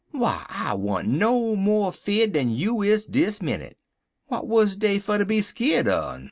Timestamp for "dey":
4.79-4.97